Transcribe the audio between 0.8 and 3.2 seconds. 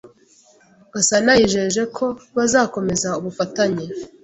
Gasana yijeje ko bazakomeza